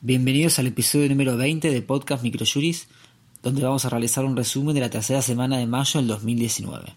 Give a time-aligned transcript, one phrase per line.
[0.00, 2.86] Bienvenidos al episodio número 20 de Podcast Microjuris,
[3.42, 6.94] donde vamos a realizar un resumen de la tercera semana de mayo del 2019.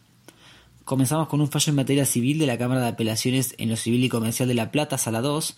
[0.85, 4.03] Comenzamos con un fallo en materia civil de la Cámara de Apelaciones en lo Civil
[4.03, 5.57] y Comercial de La Plata, Sala 2,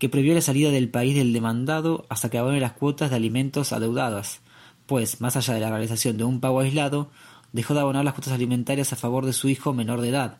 [0.00, 3.72] que prohibió la salida del país del demandado hasta que abone las cuotas de alimentos
[3.72, 4.40] adeudadas,
[4.86, 7.08] pues, más allá de la realización de un pago aislado,
[7.52, 10.38] dejó de abonar las cuotas alimentarias a favor de su hijo menor de edad,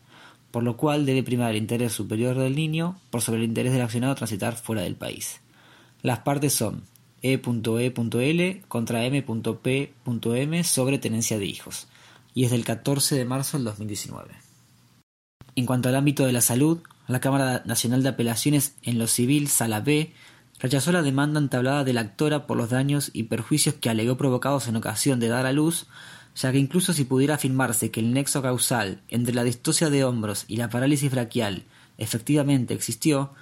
[0.51, 3.83] por lo cual debe primar el interés superior del niño por sobre el interés del
[3.83, 5.41] accionado a transitar fuera del país.
[6.03, 6.83] Las partes son
[7.23, 11.89] E.E.L contra M.P.M sobre tenencia de hijos,
[12.35, 14.31] y es del 14 de marzo del 2019.
[15.57, 19.49] En cuanto al ámbito de la salud, la Cámara Nacional de Apelaciones en lo Civil,
[19.49, 20.13] Sala B,
[20.59, 24.69] rechazó la demanda entablada de la actora por los daños y perjuicios que alegó provocados
[24.69, 25.87] en ocasión de dar a luz,
[26.37, 30.45] ya que incluso si pudiera afirmarse que el nexo causal entre la distosia de hombros
[30.49, 31.65] y la parálisis braquial
[31.99, 33.33] efectivamente existió,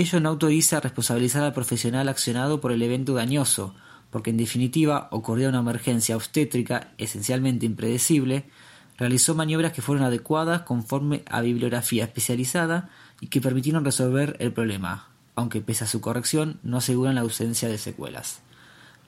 [0.00, 3.74] ello no autoriza a responsabilizar al profesional accionado por el evento dañoso,
[4.10, 8.44] porque en definitiva ocurrió una emergencia obstétrica esencialmente impredecible,
[8.96, 15.08] realizó maniobras que fueron adecuadas conforme a bibliografía especializada y que permitieron resolver el problema,
[15.34, 18.38] aunque pese a su corrección no aseguran la ausencia de secuelas.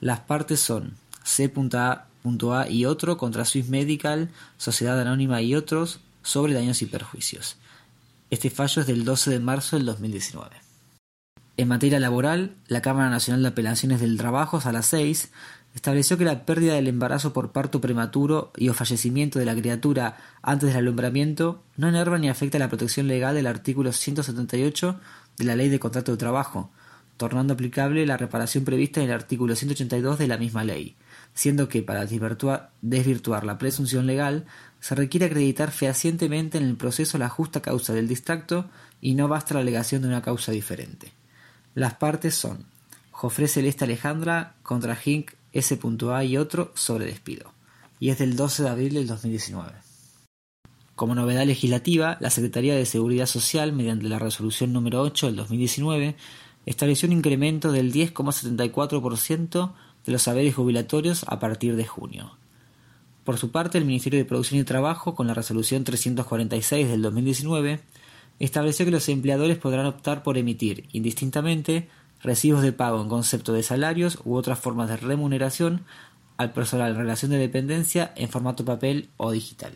[0.01, 2.69] Las partes son C.A.A.
[2.69, 7.59] y otro contra Swiss Medical, Sociedad Anónima y otros sobre daños y perjuicios.
[8.29, 10.70] Este fallo es del 12 de marzo del 2019.
[11.57, 15.31] En materia laboral, la Cámara Nacional de Apelaciones del Trabajo, Sala 6,
[15.75, 20.17] estableció que la pérdida del embarazo por parto prematuro y o fallecimiento de la criatura
[20.43, 25.01] antes del alumbramiento no enerva ni afecta la protección legal del artículo 178
[25.39, 26.71] de la Ley de Contrato de Trabajo,
[27.17, 30.97] tornando aplicable la reparación prevista en el artículo 182 de la misma ley,
[31.35, 34.47] siendo que para desvirtuar la presunción legal
[34.81, 39.55] se requiere acreditar fehacientemente en el proceso la justa causa del distracto y no basta
[39.55, 41.20] la alegación de una causa diferente.
[41.81, 42.67] Las partes son
[43.11, 46.25] Jofre Celeste Alejandra contra Hink S.A.
[46.25, 47.55] y otro sobre despido,
[47.99, 49.73] y es del 12 de abril del 2019.
[50.95, 56.17] Como novedad legislativa, la Secretaría de Seguridad Social, mediante la resolución número 8 del 2019,
[56.67, 59.73] estableció un incremento del 10,74%
[60.05, 62.37] de los saberes jubilatorios a partir de junio.
[63.25, 67.81] Por su parte, el Ministerio de Producción y Trabajo, con la resolución 346 del 2019,
[68.41, 71.89] estableció que los empleadores podrán optar por emitir, indistintamente,
[72.23, 75.85] recibos de pago en concepto de salarios u otras formas de remuneración
[76.37, 79.73] al personal en relación de dependencia en formato papel o digital.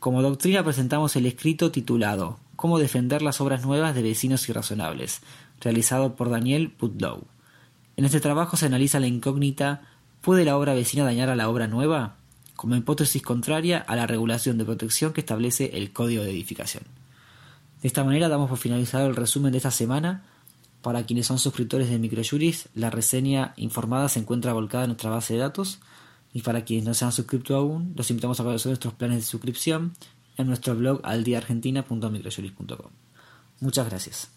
[0.00, 5.20] Como doctrina presentamos el escrito titulado Cómo defender las obras nuevas de vecinos irrazonables,
[5.60, 7.24] realizado por Daniel Putlow.
[7.96, 9.82] En este trabajo se analiza la incógnita
[10.22, 12.16] ¿Puede la obra vecina dañar a la obra nueva?
[12.56, 16.84] Como hipótesis contraria a la regulación de protección que establece el Código de Edificación.
[17.82, 20.24] De esta manera damos por finalizado el resumen de esta semana.
[20.82, 25.34] Para quienes son suscriptores de Microjuris, la reseña informada se encuentra volcada en nuestra base
[25.34, 25.78] de datos.
[26.32, 29.24] Y para quienes no se han suscrito aún, los invitamos a conocer nuestros planes de
[29.24, 29.94] suscripción
[30.36, 32.90] en nuestro blog aldiaargentina.microjuris.com.
[33.60, 34.35] Muchas gracias.